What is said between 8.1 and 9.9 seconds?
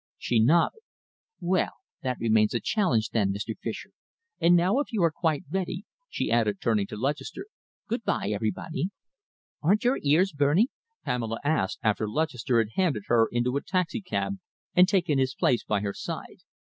everybody!" "Aren't